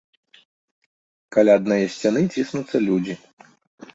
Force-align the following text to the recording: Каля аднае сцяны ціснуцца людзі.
Каля 1.35 1.51
аднае 1.59 1.77
сцяны 1.95 2.23
ціснуцца 2.37 2.77
людзі. 2.87 3.15